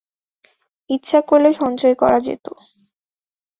ইচ্ছা 0.89 1.19
করলে 1.21 1.49
সঞ্চয় 1.53 1.95
করা 1.95 2.19
যেত। 2.19 2.45